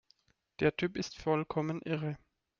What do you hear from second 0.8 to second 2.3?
ist vollkommen irre!